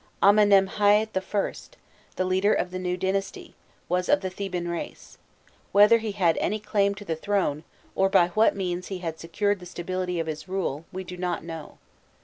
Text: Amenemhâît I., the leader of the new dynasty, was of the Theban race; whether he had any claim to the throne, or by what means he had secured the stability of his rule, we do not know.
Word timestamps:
Amenemhâît 0.19 1.09
I., 1.15 1.75
the 2.15 2.25
leader 2.25 2.55
of 2.55 2.71
the 2.71 2.79
new 2.79 2.97
dynasty, 2.97 3.53
was 3.87 4.09
of 4.09 4.21
the 4.21 4.31
Theban 4.31 4.67
race; 4.67 5.19
whether 5.73 5.99
he 5.99 6.13
had 6.13 6.37
any 6.39 6.59
claim 6.59 6.95
to 6.95 7.05
the 7.05 7.15
throne, 7.15 7.63
or 7.93 8.09
by 8.09 8.29
what 8.29 8.55
means 8.55 8.87
he 8.87 8.97
had 8.97 9.19
secured 9.19 9.59
the 9.59 9.67
stability 9.67 10.19
of 10.19 10.25
his 10.25 10.47
rule, 10.49 10.85
we 10.91 11.03
do 11.03 11.17
not 11.17 11.43
know. 11.43 11.77